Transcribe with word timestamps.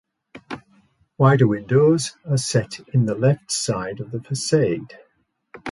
Wider 1.19 1.45
windows 1.47 2.15
are 2.27 2.35
set 2.39 2.79
in 2.91 3.05
the 3.05 3.13
left 3.13 3.51
side 3.51 3.99
of 3.99 4.09
the 4.09 4.19
facade. 4.19 4.97